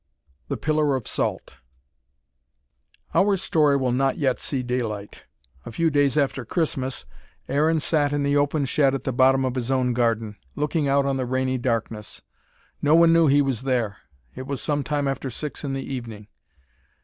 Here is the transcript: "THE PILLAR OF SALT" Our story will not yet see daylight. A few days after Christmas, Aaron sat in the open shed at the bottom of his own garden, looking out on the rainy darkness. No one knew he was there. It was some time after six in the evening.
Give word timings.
"THE 0.47 0.57
PILLAR 0.57 0.95
OF 0.95 1.07
SALT" 1.07 1.57
Our 3.13 3.37
story 3.37 3.77
will 3.77 3.91
not 3.91 4.17
yet 4.17 4.39
see 4.39 4.63
daylight. 4.63 5.25
A 5.63 5.71
few 5.71 5.91
days 5.91 6.17
after 6.17 6.43
Christmas, 6.43 7.05
Aaron 7.47 7.79
sat 7.79 8.11
in 8.11 8.23
the 8.23 8.35
open 8.35 8.65
shed 8.65 8.95
at 8.95 9.03
the 9.03 9.13
bottom 9.13 9.45
of 9.45 9.53
his 9.53 9.69
own 9.69 9.93
garden, 9.93 10.37
looking 10.55 10.87
out 10.87 11.05
on 11.05 11.17
the 11.17 11.27
rainy 11.27 11.59
darkness. 11.59 12.23
No 12.81 12.95
one 12.95 13.13
knew 13.13 13.27
he 13.27 13.43
was 13.43 13.61
there. 13.61 13.97
It 14.33 14.47
was 14.47 14.59
some 14.59 14.83
time 14.83 15.07
after 15.07 15.29
six 15.29 15.63
in 15.63 15.73
the 15.73 15.83
evening. 15.85 16.29